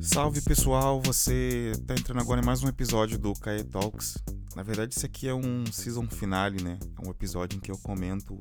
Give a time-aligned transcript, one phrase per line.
[0.00, 4.16] Salve pessoal, você tá entrando agora em mais um episódio do Kae Talks.
[4.56, 6.78] Na verdade, esse aqui é um season finale, né?
[6.96, 8.38] É um episódio em que eu comento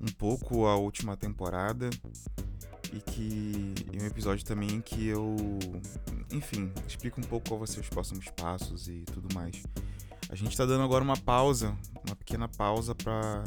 [0.00, 1.90] um pouco a última temporada
[2.92, 5.36] e que é um episódio também que eu,
[6.32, 9.62] enfim, explico um pouco qual vai ser os próximos passos e tudo mais.
[10.28, 11.76] A gente tá dando agora uma pausa,
[12.06, 13.42] uma pequena pausa para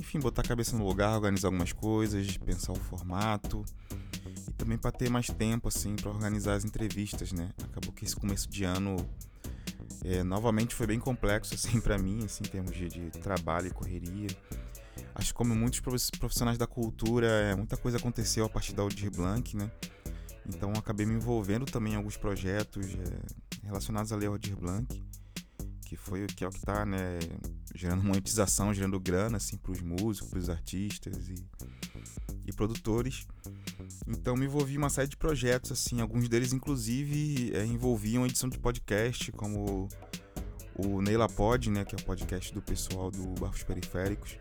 [0.00, 3.64] enfim, botar a cabeça no lugar, organizar algumas coisas, pensar o formato
[4.48, 7.50] e também para ter mais tempo assim para organizar as entrevistas, né?
[7.64, 8.96] Acabou que esse começo de ano
[10.04, 13.70] é, novamente foi bem complexo assim para mim, assim, em termos de, de, trabalho e
[13.70, 14.28] correria.
[15.14, 19.10] Acho que como muitos profissionais da cultura, é, muita coisa aconteceu a partir da Aldir
[19.10, 19.70] Blanc, né?
[20.46, 25.02] Então acabei me envolvendo também em alguns projetos é, relacionados à Lei Aldir Blanc,
[25.84, 27.18] que foi que é o que está, né,
[27.74, 31.34] gerando monetização, gerando grana assim para os músicos, para os artistas e,
[32.46, 33.26] e produtores.
[34.06, 38.48] Então me envolvi em uma série de projetos, assim, alguns deles inclusive é, envolviam edição
[38.48, 39.88] de podcast, como
[40.74, 44.38] o Neila Pod, né, que é o podcast do pessoal do Barros Periféricos,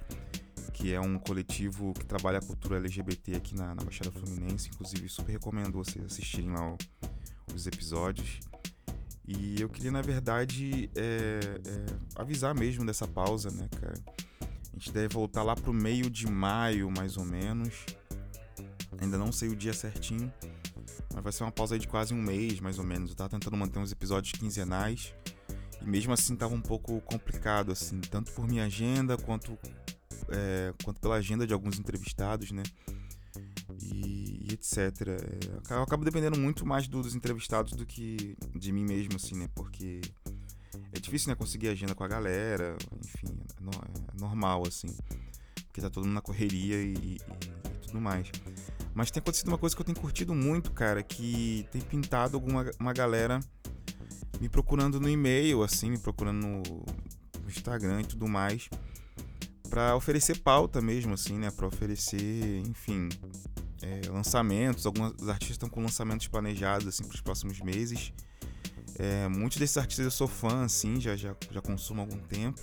[0.70, 4.70] que é um coletivo que trabalha a cultura LGBT aqui na, na Baixada Fluminense.
[4.70, 6.78] Inclusive, super recomendo vocês assistirem lá
[7.54, 8.40] os episódios.
[9.28, 13.94] E eu queria, na verdade, é, é, avisar mesmo dessa pausa, né, cara?
[14.42, 17.86] A gente deve voltar lá pro meio de maio, mais ou menos.
[19.00, 20.34] Ainda não sei o dia certinho,
[21.14, 23.12] mas vai ser uma pausa de quase um mês, mais ou menos.
[23.12, 25.14] Eu tava tentando manter uns episódios quinzenais
[25.82, 29.58] e mesmo assim tava um pouco complicado, assim, tanto por minha agenda quanto,
[30.30, 32.64] é, quanto pela agenda de alguns entrevistados, né?
[33.82, 34.78] E, e etc.
[35.08, 39.50] É, eu acabo dependendo muito mais dos entrevistados do que de mim mesmo, assim, né?
[39.56, 40.02] Porque
[40.92, 44.88] é difícil, né, conseguir agenda com a galera, enfim, é, é normal, assim.
[45.68, 48.30] Porque tá todo mundo na correria e, e, e tudo mais.
[48.94, 52.70] Mas tem acontecido uma coisa que eu tenho curtido muito, cara, que tem pintado alguma
[52.80, 53.40] uma galera
[54.40, 58.70] me procurando no e-mail, assim, me procurando no, no Instagram e tudo mais,
[59.70, 61.52] para oferecer pauta mesmo, assim, né?
[61.52, 63.10] Para oferecer, enfim,
[63.82, 64.86] é, lançamentos.
[64.86, 68.12] Alguns artistas estão com lançamentos planejados, assim, para os próximos meses.
[68.98, 72.60] É, muitos desses artistas eu sou fã, assim, já, já, já consumo algum tempo.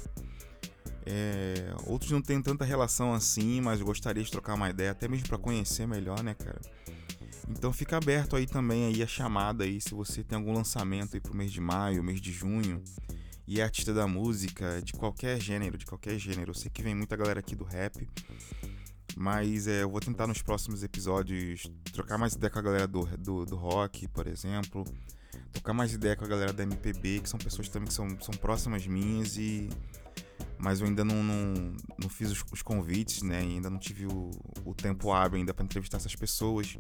[1.06, 5.28] É, outros não têm tanta relação assim, mas gostaria de trocar uma ideia, até mesmo
[5.28, 6.60] para conhecer melhor, né, cara?
[7.48, 11.20] Então fica aberto aí também aí a chamada aí, se você tem algum lançamento aí
[11.20, 12.82] pro mês de maio, mês de junho,
[13.46, 16.50] e é artista da música, de qualquer gênero, de qualquer gênero.
[16.50, 18.08] Eu sei que vem muita galera aqui do rap,
[19.16, 23.04] mas é, eu vou tentar nos próximos episódios trocar mais ideia com a galera do,
[23.16, 24.84] do, do rock, por exemplo.
[25.52, 28.34] Trocar mais ideia com a galera da MPB, que são pessoas também que são, são
[28.34, 29.70] próximas minhas e
[30.58, 33.42] mas eu ainda não, não, não fiz os, os, convites, né?
[33.42, 34.30] E ainda não tive o,
[34.64, 36.78] o tempo hábil ainda para entrevistar essas pessoas.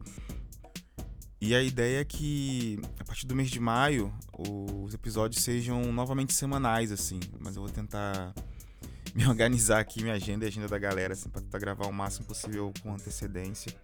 [1.40, 6.34] E a ideia é que a partir do mês de maio os episódios sejam novamente
[6.34, 7.20] semanais, assim.
[7.40, 8.34] Mas eu vou tentar
[9.14, 11.92] me organizar aqui, minha agenda e a agenda da galera, assim, para tentar gravar o
[11.92, 13.74] máximo possível com antecedência.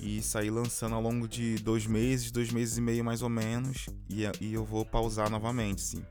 [0.00, 3.86] E sair lançando ao longo de dois meses, dois meses e meio mais ou menos.
[4.08, 6.02] E, e eu vou pausar novamente, sim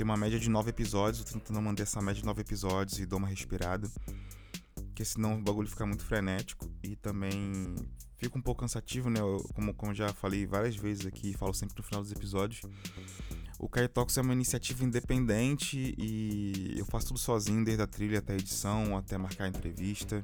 [0.00, 1.22] tem uma média de nove episódios.
[1.22, 3.86] tô tentando manter essa média de nove episódios e dou uma respirada.
[4.74, 6.72] Porque senão o bagulho fica muito frenético.
[6.82, 7.74] E também
[8.20, 9.18] fica um pouco cansativo, né?
[9.18, 12.60] Eu, como, como já falei várias vezes aqui, falo sempre no final dos episódios.
[13.58, 18.34] O Talks é uma iniciativa independente e eu faço tudo sozinho, desde a trilha até
[18.34, 20.20] a edição, até marcar a entrevista.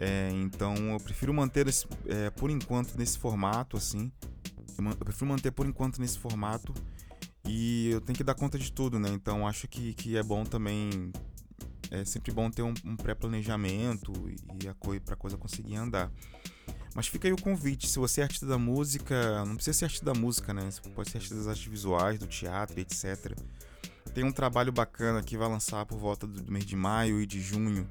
[0.00, 4.10] É, então eu prefiro manter esse, é, por enquanto nesse formato, assim.
[4.78, 6.72] Eu, eu prefiro manter por enquanto nesse formato
[7.46, 9.10] e eu tenho que dar conta de tudo, né?
[9.10, 11.12] Então acho que, que é bom também.
[11.90, 14.12] É sempre bom ter um, um pré-planejamento
[14.62, 16.12] e a coisa para coisa conseguir andar.
[16.94, 20.06] Mas fica aí o convite, se você é artista da música, não precisa ser artista
[20.06, 20.70] da música, né?
[20.70, 23.36] Você pode ser artista das artes visuais, do teatro, etc.
[24.14, 27.40] Tem um trabalho bacana que vai lançar por volta do mês de maio e de
[27.40, 27.86] junho.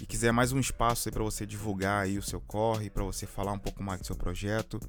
[0.00, 3.26] E quiser mais um espaço aí para você divulgar aí o seu corre, para você
[3.26, 4.80] falar um pouco mais do seu projeto,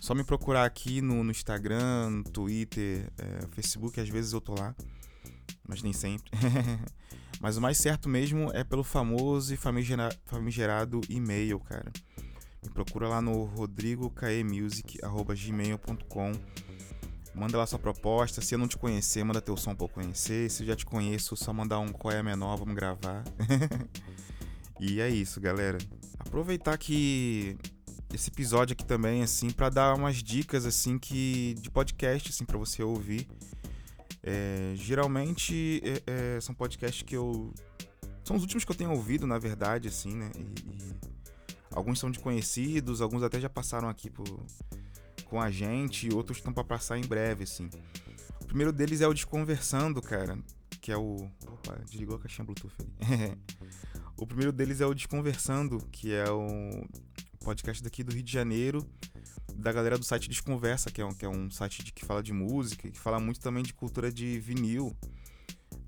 [0.00, 4.54] só me procurar aqui no, no Instagram, no Twitter, é, Facebook, às vezes eu tô
[4.54, 4.74] lá,
[5.66, 6.30] mas nem sempre.
[7.40, 11.90] mas o mais certo mesmo é pelo famoso e famigerado e-mail, cara.
[12.64, 16.32] Me procura lá no rodrigokaemusic.gmail.com
[17.34, 18.40] Manda lá sua proposta.
[18.40, 20.48] Se eu não te conhecer, manda teu som pra eu conhecer.
[20.50, 23.24] Se eu já te conheço, só mandar um qual é a menor, vamos gravar.
[24.78, 25.78] e é isso, galera.
[26.18, 27.56] Aproveitar que
[28.12, 32.56] esse episódio aqui também, assim, para dar umas dicas, assim, que de podcast, assim, para
[32.56, 33.26] você ouvir.
[34.22, 37.52] É, geralmente é, é, são podcasts que eu.
[38.22, 40.30] São os últimos que eu tenho ouvido, na verdade, assim, né?
[40.36, 41.13] E, e
[41.74, 44.24] alguns são de conhecidos, alguns até já passaram aqui por,
[45.26, 47.68] com a gente, outros estão para passar em breve, assim.
[48.40, 50.38] O primeiro deles é o Desconversando, cara,
[50.80, 51.16] que é o.
[51.46, 53.36] Opa, desligou a caixinha Bluetooth ali.
[54.16, 56.86] o primeiro deles é o Desconversando, que é o
[57.40, 58.86] podcast daqui do Rio de Janeiro,
[59.54, 62.22] da galera do site Desconversa, que é um, que é um site de, que fala
[62.22, 64.96] de música, que fala muito também de cultura de vinil.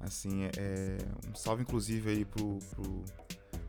[0.00, 3.04] Assim, é, é um salve inclusive aí pro, pro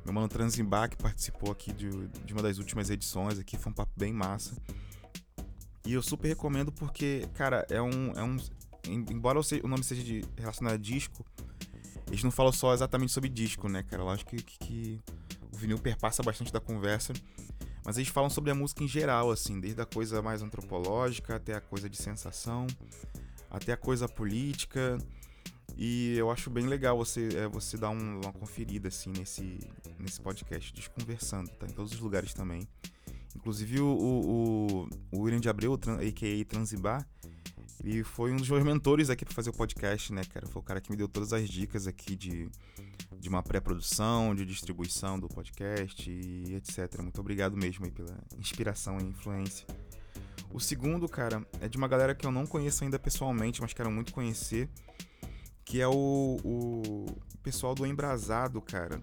[0.07, 3.75] meu mano Transimbar, que participou aqui de, de uma das últimas edições aqui, foi um
[3.75, 4.55] papo bem massa.
[5.85, 8.11] E eu super recomendo porque, cara, é um.
[8.15, 8.37] É um
[8.87, 11.25] embora o nome seja de, relacionado a disco,
[12.07, 14.01] eles não falam só exatamente sobre disco, né, cara?
[14.01, 15.01] Lógico que, que, que
[15.53, 17.11] o vinil perpassa bastante da conversa.
[17.83, 21.53] Mas eles falam sobre a música em geral, assim, desde a coisa mais antropológica até
[21.53, 22.65] a coisa de sensação,
[23.49, 24.97] até a coisa política.
[25.77, 29.59] E eu acho bem legal você, é, você dar um, uma conferida assim nesse,
[29.99, 32.67] nesse podcast, Desconversando, tá em todos os lugares também.
[33.35, 36.45] Inclusive o, o, o William de Abreu, a.k.a.
[36.45, 37.07] Transibar,
[37.83, 40.47] ele foi um dos meus mentores aqui para fazer o podcast, né, cara?
[40.47, 42.49] Foi o cara que me deu todas as dicas aqui de
[43.19, 47.01] de uma pré-produção, de distribuição do podcast e etc.
[47.01, 49.65] Muito obrigado mesmo aí pela inspiração e influência.
[50.51, 53.91] O segundo, cara, é de uma galera que eu não conheço ainda pessoalmente, mas quero
[53.91, 54.69] muito conhecer,
[55.67, 57.05] que é o, o
[57.43, 59.01] pessoal do Embrasado, cara.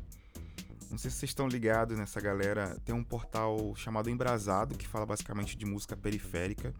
[0.90, 2.80] Não sei se vocês estão ligados nessa galera.
[2.86, 6.72] Tem um portal chamado Embrasado, que fala basicamente de música periférica.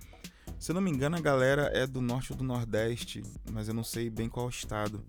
[0.59, 3.23] Se eu não me engano, a galera é do norte ou do nordeste,
[3.53, 5.05] mas eu não sei bem qual estado.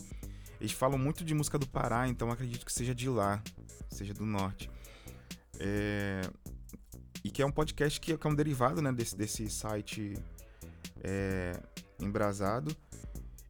[0.60, 3.42] Eles falam muito de música do Pará, então acredito que seja de lá,
[3.90, 4.70] seja do norte.
[5.58, 6.20] É...
[7.24, 10.16] E que é um podcast que, é um derivado né, desse, desse site
[11.02, 11.54] é...
[11.98, 12.76] embrasado.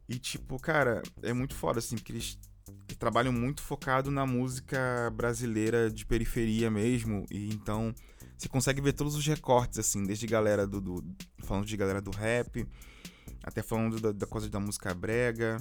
[0.08, 2.38] E, tipo, cara, é muito foda, assim, porque eles
[2.98, 7.26] trabalham muito focado na música brasileira de periferia mesmo.
[7.30, 7.94] E então
[8.36, 10.80] você consegue ver todos os recortes, assim, desde galera do.
[10.80, 11.04] do
[11.38, 12.66] falando de galera do rap,
[13.42, 15.58] até falando da, da coisa da música brega.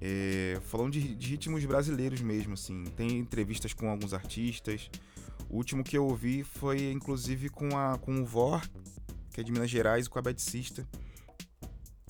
[0.00, 2.84] É, falando de, de, ritmos brasileiros mesmo, assim.
[2.96, 4.90] Tem entrevistas com alguns artistas.
[5.48, 8.60] O último que eu ouvi foi, inclusive, com, a, com o Vor,
[9.30, 10.86] que é de Minas Gerais, e com a Beticista,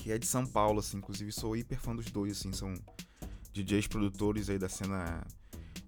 [0.04, 0.98] que é de São Paulo, assim.
[0.98, 2.52] Inclusive, sou hiper fã dos dois, assim.
[2.52, 2.74] São
[3.54, 5.26] DJs produtores aí da cena...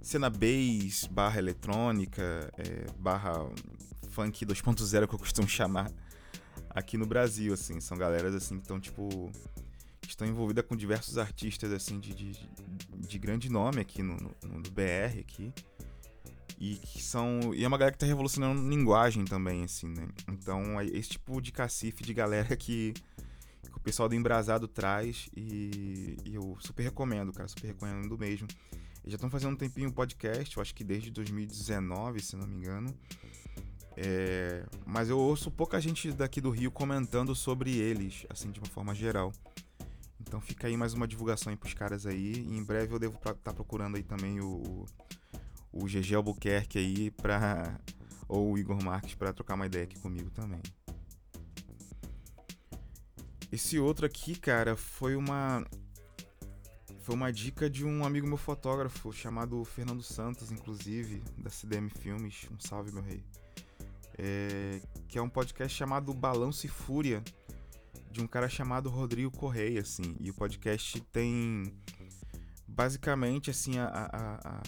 [0.00, 3.46] Cena bass, barra eletrônica, é, barra
[4.08, 5.92] funk 2.0, que eu costumo chamar
[6.70, 7.78] aqui no Brasil, assim.
[7.78, 9.30] São galeras, assim, que estão, tipo
[10.08, 12.48] estão envolvidas com diversos artistas assim de, de,
[12.94, 15.52] de grande nome aqui no, no, no, BR aqui
[16.60, 20.80] e que são e é uma galera que está revolucionando linguagem também assim né então
[20.80, 22.94] é esse tipo de cacife de galera que,
[23.86, 28.48] pessoal do Embrasado traz e, e, eu super recomendo cara super recomendo mesmo
[29.04, 32.56] eles já estão fazendo um tempinho podcast eu acho que desde 2019 se não me
[32.56, 32.92] engano
[33.96, 38.68] é, mas eu ouço pouca gente daqui do Rio comentando sobre eles assim de uma
[38.68, 39.32] forma geral
[40.26, 42.32] então fica aí mais uma divulgação aí pros caras aí.
[42.32, 44.84] E em breve eu devo estar tá procurando aí também o,
[45.72, 47.78] o GG Albuquerque aí pra.
[48.28, 50.60] Ou o Igor Marques para trocar uma ideia aqui comigo também.
[53.56, 55.66] Esse outro aqui, cara, foi uma.
[57.00, 62.46] Foi uma dica de um amigo meu fotógrafo chamado Fernando Santos, inclusive, da CDM Filmes.
[62.52, 63.24] Um salve, meu rei.
[64.18, 67.24] É, que é um podcast chamado Balanço e Fúria
[68.10, 70.14] de um cara chamado Rodrigo Correia, assim.
[70.20, 71.72] E o podcast tem
[72.68, 74.62] basicamente assim a, a, a,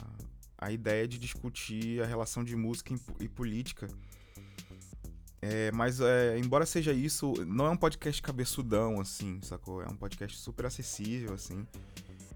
[0.66, 3.86] a ideia de discutir a relação de música e política.
[5.40, 9.82] É, mas é, embora seja isso, não é um podcast cabeçudão, assim, sacou?
[9.82, 11.66] É um podcast super acessível, assim.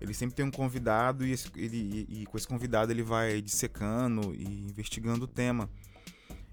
[0.01, 3.41] Ele sempre tem um convidado e, esse, ele, e, e com esse convidado ele vai
[3.41, 5.69] dissecando e investigando o tema.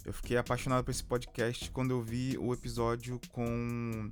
[0.06, 4.12] Eu fiquei apaixonado por esse podcast quando eu vi o episódio com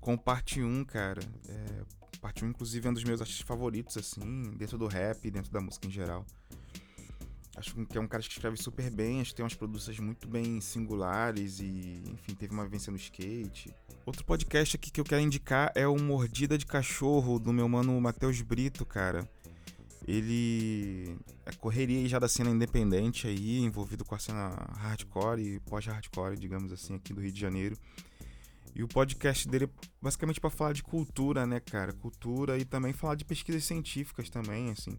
[0.00, 1.20] com parte 1, cara.
[1.48, 1.82] É,
[2.20, 5.60] parte 1, inclusive, é um dos meus artistas favoritos, assim, dentro do rap, dentro da
[5.60, 6.24] música em geral.
[7.56, 10.28] Acho que é um cara que escreve super bem, acho que tem umas produções muito
[10.28, 13.74] bem singulares e, enfim, teve uma vivência no skate.
[14.06, 18.00] Outro podcast aqui que eu quero indicar é o Mordida de Cachorro, do meu mano
[18.00, 19.28] Matheus Brito, cara.
[20.06, 26.38] Ele é correria já da cena independente aí, envolvido com a cena hardcore e pós-hardcore,
[26.38, 27.76] digamos assim, aqui do Rio de Janeiro.
[28.74, 29.68] E o podcast dele é
[30.00, 31.92] basicamente para falar de cultura, né, cara?
[31.92, 34.96] Cultura e também falar de pesquisas científicas também, assim.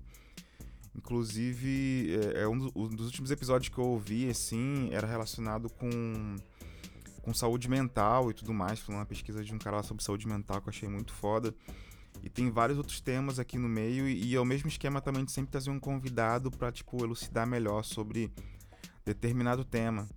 [0.95, 5.69] Inclusive, é, é um, do, um, dos últimos episódios que eu ouvi, assim, era relacionado
[5.69, 6.35] com,
[7.21, 10.27] com saúde mental e tudo mais, falando uma pesquisa de um cara lá sobre saúde
[10.27, 11.55] mental que eu achei muito foda.
[12.21, 15.23] E tem vários outros temas aqui no meio, e, e é o mesmo esquema também
[15.23, 18.31] de sempre trazer um convidado para tipo, elucidar melhor sobre
[19.05, 20.07] determinado tema.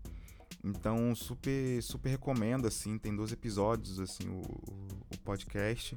[0.62, 5.96] Então, super, super recomendo, assim, tem dois episódios, assim, o, o podcast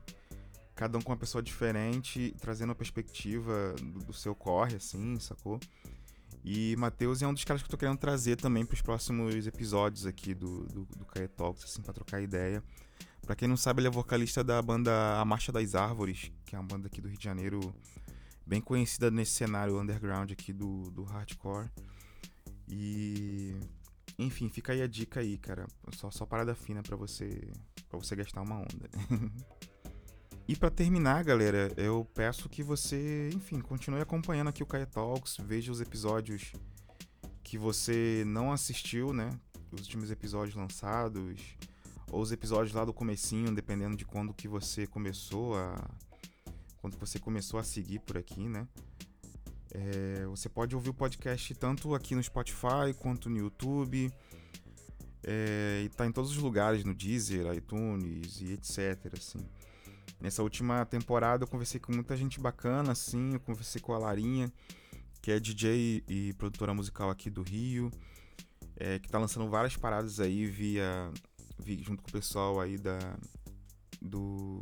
[0.77, 5.60] cada um com uma pessoa diferente, trazendo a perspectiva do, do seu corre, assim, sacou?
[6.46, 9.48] E Matheus é um dos caras que eu tô querendo trazer também para os próximos
[9.48, 11.05] episódios aqui do, do, do
[11.36, 12.63] Talks, assim, pra trocar ideia.
[13.25, 16.60] Pra quem não sabe, ele é vocalista da banda A Marcha das Árvores, que é
[16.60, 17.75] uma banda aqui do Rio de Janeiro,
[18.46, 21.69] bem conhecida nesse cenário underground aqui do, do hardcore.
[22.69, 23.60] E.
[24.17, 25.67] Enfim, fica aí a dica aí, cara.
[25.96, 27.51] Só, só parada fina para você,
[27.89, 28.89] pra você gastar uma onda.
[30.48, 35.36] E para terminar, galera, eu peço que você, enfim, continue acompanhando aqui o Kaya Talks,
[35.42, 36.54] veja os episódios
[37.44, 39.30] que você não assistiu, né?
[39.74, 41.58] Os últimos episódios lançados,
[42.10, 45.75] ou os episódios lá do comecinho, dependendo de quando que você começou a
[46.77, 48.66] quando você começou a seguir por aqui, né?
[49.72, 54.10] É, você pode ouvir o podcast tanto aqui no Spotify quanto no YouTube.
[55.24, 59.13] É, e tá em todos os lugares, no Deezer, iTunes e etc.
[59.13, 59.39] Assim.
[60.19, 63.33] Nessa última temporada eu conversei com muita gente bacana, assim.
[63.33, 64.51] Eu conversei com a Larinha,
[65.21, 67.91] que é DJ e produtora musical aqui do Rio,
[68.75, 71.12] é, que tá lançando várias paradas aí via,
[71.59, 72.97] via, junto com o pessoal aí da
[74.01, 74.62] do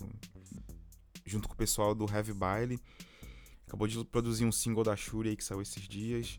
[1.25, 2.79] junto com o pessoal do Heavy Baile.
[3.65, 6.38] Acabou de produzir um single da Shuri aí que saiu esses dias.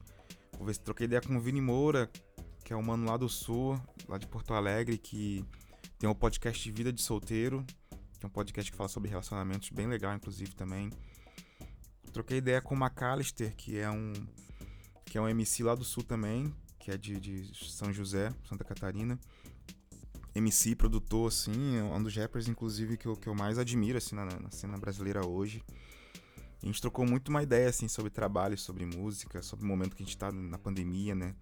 [0.56, 2.11] Conversei, troquei ideia com o Vini Moura,
[2.64, 5.44] que é um mano lá do Sul, lá de Porto Alegre, que
[5.99, 7.64] tem um podcast de vida de solteiro
[8.26, 10.90] é um podcast que fala sobre relacionamentos, bem legal, inclusive, também.
[12.12, 14.12] Troquei ideia com o McAllister, que é um
[15.04, 18.64] que é um MC lá do sul também, que é de, de São José, Santa
[18.64, 19.18] Catarina.
[20.35, 24.16] MC, produtor, assim, é um dos rappers, inclusive, que eu, que eu mais admiro, assim,
[24.16, 25.62] na, na cena brasileira hoje.
[26.61, 30.02] A gente trocou muito uma ideia, assim, sobre trabalho, sobre música, sobre o momento que
[30.02, 31.35] a gente tá na pandemia, né?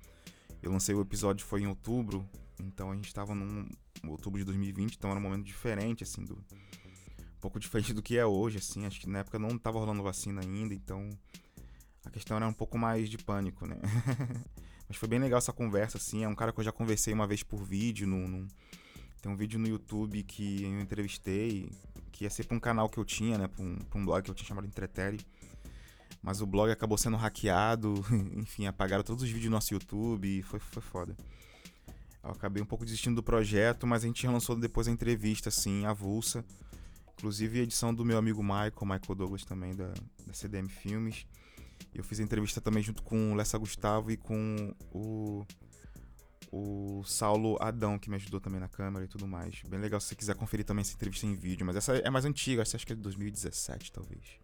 [0.62, 2.28] Eu lancei o episódio, foi em outubro,
[2.60, 3.68] então a gente tava num
[4.06, 8.16] outubro de 2020, então era um momento diferente, assim, do, um pouco diferente do que
[8.16, 8.86] é hoje, assim.
[8.86, 11.10] Acho que na época não tava rolando vacina ainda, então
[12.04, 13.76] a questão era um pouco mais de pânico, né?
[14.88, 16.24] Mas foi bem legal essa conversa, assim.
[16.24, 18.06] É um cara que eu já conversei uma vez por vídeo.
[18.06, 18.46] No.
[19.22, 21.70] Tem um vídeo no YouTube que eu entrevistei,
[22.12, 23.48] que ia ser pra um canal que eu tinha, né?
[23.48, 25.18] Pra um, um blog que eu tinha chamado Entretere.
[26.22, 27.94] Mas o blog acabou sendo hackeado,
[28.36, 31.16] enfim, apagaram todos os vídeos do nosso YouTube foi, foi foda.
[32.24, 35.84] Eu acabei um pouco desistindo do projeto, mas a gente lançou depois a entrevista, assim,
[35.84, 36.44] avulsa.
[37.18, 39.92] Inclusive a edição do meu amigo Michael, Michael Douglas também, da,
[40.26, 41.26] da CDM Filmes.
[41.94, 45.46] Eu fiz a entrevista também junto com o Lessa Gustavo e com o,
[46.50, 49.62] o Saulo Adão, que me ajudou também na câmera e tudo mais.
[49.68, 52.24] Bem legal se você quiser conferir também essa entrevista em vídeo, mas essa é mais
[52.24, 54.38] antiga, essa acho que é de 2017, talvez.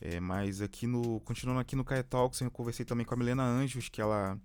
[0.00, 1.20] É, mas aqui no.
[1.20, 4.40] Continuando aqui no Kaia Talks, eu conversei também com a Milena Anjos, que ela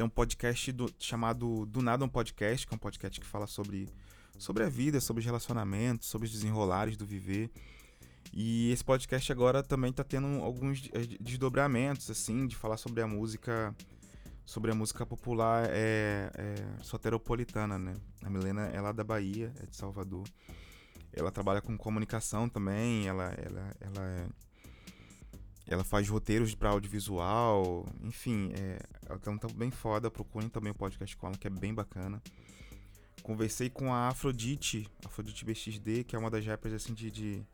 [0.00, 3.46] tem um podcast do, chamado Do Nada um Podcast, que é um podcast que fala
[3.46, 3.86] sobre,
[4.38, 7.50] sobre a vida, sobre os relacionamentos, sobre os desenrolares do viver.
[8.32, 13.06] E esse podcast agora também tá tendo alguns eh, desdobramentos, assim, de falar sobre a
[13.06, 13.76] música
[14.46, 17.94] sobre a música popular é, é, soteropolitana, né?
[18.24, 20.26] A Milena é lá da Bahia, é de Salvador.
[21.12, 24.28] Ela trabalha com comunicação também, ela, ela, ela é
[25.70, 28.80] ela faz roteiros para audiovisual, enfim, é,
[29.10, 30.10] ela tá bem foda.
[30.10, 32.22] Procurem também o podcast com ela, que é bem bacana.
[33.22, 37.46] Conversei com a Afrodite, Afrodite BXD, que é uma das rappers assim de, de,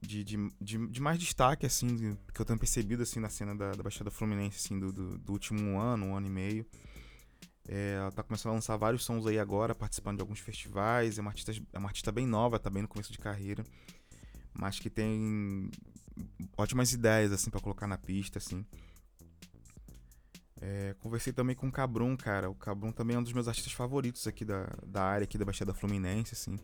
[0.00, 0.24] de,
[0.60, 4.10] de, de mais destaque, assim, que eu tenho percebido assim na cena da, da Baixada
[4.10, 6.66] Fluminense, assim, do, do, do, último ano, um ano e meio.
[7.66, 11.18] É, ela tá começando a lançar vários sons aí agora, participando de alguns festivais.
[11.18, 13.64] É uma artista, é uma artista bem nova, tá bem no começo de carreira
[14.54, 15.70] mas que tem
[16.56, 18.64] ótimas ideias assim para colocar na pista assim.
[20.64, 22.48] É, conversei também com o Cabrum, cara.
[22.48, 25.44] O Cabrum também é um dos meus artistas favoritos aqui da, da área aqui da
[25.44, 26.56] Baixada Fluminense, assim.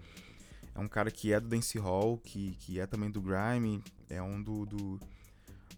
[0.73, 4.41] É um cara que é do dancehall, que, que é também do grime, é um
[4.41, 5.01] do, do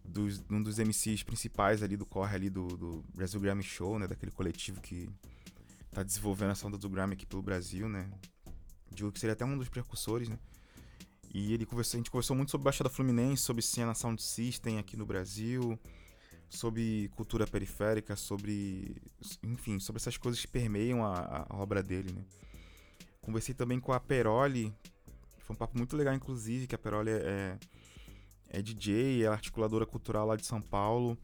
[0.04, 4.06] dos, um dos MCs principais ali do corre ali do, do Brasil Grammy Show, né,
[4.06, 5.08] daquele coletivo que
[5.90, 8.10] tá desenvolvendo essa onda do grime aqui pelo Brasil, né.
[8.92, 10.38] Digo que seria até um dos precursores, né.
[11.32, 14.96] E ele conversou, a gente conversou muito sobre Baixada Fluminense, sobre cena Sound System aqui
[14.96, 15.78] no Brasil,
[16.50, 18.96] sobre cultura periférica, sobre.
[19.42, 22.22] Enfim, sobre essas coisas que permeiam a, a obra dele, né?
[23.22, 24.74] Conversei também com a Peroli,
[25.50, 27.58] foi um papo muito legal, inclusive, que a Peroli é,
[28.48, 31.18] é DJ, é articuladora cultural lá de São Paulo.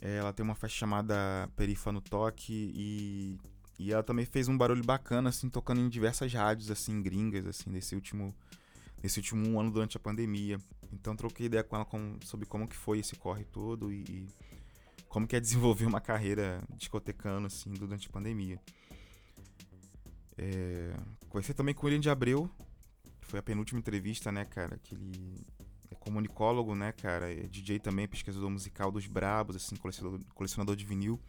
[0.00, 3.38] É, ela tem uma faixa chamada Perifa no Toque e,
[3.78, 7.70] e ela também fez um barulho bacana, assim, tocando em diversas rádios, assim, gringas, assim,
[7.70, 8.34] nesse último,
[9.02, 10.58] nesse último ano durante a pandemia.
[10.92, 14.28] Então troquei ideia com ela com, sobre como que foi esse corre todo e, e
[15.08, 18.60] como que é desenvolver uma carreira discotecando, assim, durante a pandemia.
[20.36, 20.94] É,
[21.28, 22.48] conversei também com o William de Abreu,
[23.22, 25.44] foi a penúltima entrevista, né, cara, que ele
[25.90, 30.84] é comunicólogo, né, cara, é DJ também, pesquisador musical dos Brabos, assim, colecionador, colecionador de
[30.84, 31.20] vinil.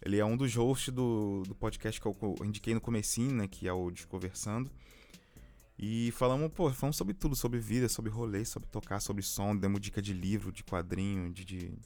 [0.00, 3.66] Ele é um dos hosts do, do podcast que eu indiquei no comecinho, né, que
[3.66, 4.70] é o Desconversando.
[5.78, 9.80] E falamos, pô, falamos sobre tudo, sobre vida, sobre rolê, sobre tocar, sobre som, demos
[9.80, 11.78] dica de livro, de quadrinho, de, de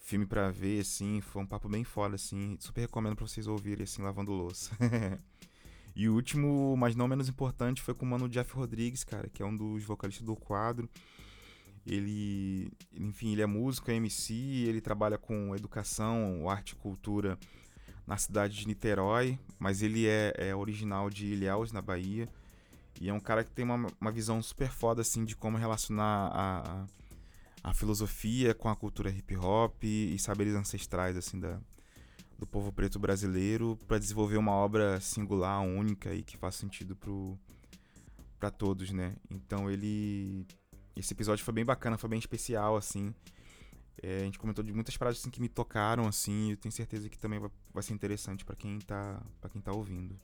[0.00, 3.84] filme para ver, assim, foi um papo bem foda, assim, super recomendo pra vocês ouvirem,
[3.84, 4.76] assim, lavando louça.
[5.94, 9.42] e o último, mas não menos importante, foi com o mano Jeff Rodrigues, cara, que
[9.42, 10.90] é um dos vocalistas do quadro.
[11.86, 17.38] Ele, enfim, ele é músico, é MC, ele trabalha com educação, arte e cultura
[18.06, 22.28] na cidade de Niterói, mas ele é, é original de Ilhéus, na Bahia.
[23.00, 26.28] E é um cara que tem uma, uma visão super foda, assim, de como relacionar
[26.32, 31.58] a, a, a filosofia com a cultura hip hop e, e saberes ancestrais, assim, da,
[32.38, 36.96] do povo preto brasileiro para desenvolver uma obra singular, única e que faz sentido
[38.38, 39.16] para todos, né?
[39.30, 40.46] Então ele
[40.96, 43.12] esse episódio foi bem bacana, foi bem especial, assim.
[44.02, 46.72] É, a gente comentou de muitas frases assim, que me tocaram, assim, e eu tenho
[46.72, 50.18] certeza que também vai, vai ser interessante para quem tá para quem tá ouvindo.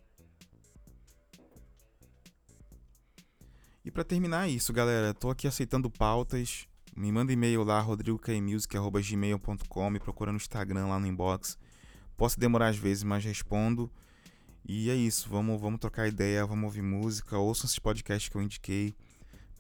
[3.91, 6.69] E para terminar isso, galera, tô aqui aceitando pautas.
[6.97, 11.59] Me manda e-mail lá, rodrigokmusic.gmail.com, procura no Instagram, lá no inbox.
[12.17, 13.91] Posso demorar às vezes, mas respondo.
[14.65, 18.43] E é isso, vamos, vamos trocar ideia, vamos ouvir música, ouçam esses podcasts que eu
[18.43, 18.95] indiquei.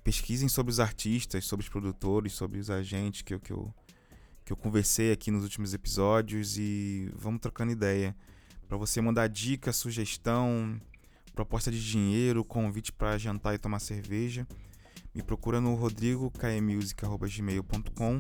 [0.05, 3.75] Pesquisem sobre os artistas, sobre os produtores, sobre os agentes que eu, que eu,
[4.45, 8.15] que eu conversei aqui nos últimos episódios e vamos trocando ideia.
[8.69, 10.81] Para você mandar dica, sugestão,
[11.41, 14.47] proposta de dinheiro, convite para jantar e tomar cerveja,
[15.15, 18.19] me procura no rodrigokmusic.gmail.com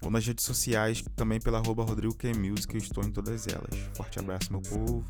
[0.00, 3.74] ou nas redes sociais, também pela arroba rodrigoqmusic, eu estou em todas elas.
[3.96, 5.04] Forte abraço, meu povo.